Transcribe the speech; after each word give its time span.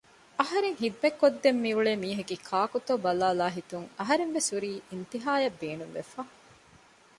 އަހަރެން 0.39 0.77
ހިދުމަތް 0.81 1.19
ކޮށްދެން 1.21 1.59
މިއުޅޭ 1.63 1.91
މީހަކީ 2.03 2.35
ކާކުތޯ 2.47 2.93
ބަލާލާހިތުން 3.03 3.87
އަހަރެންވެސް 3.99 4.49
ހުރީ 4.53 4.71
އިންތިހާޔަށް 4.89 5.57
ބޭނުންވެފަ 5.61 6.19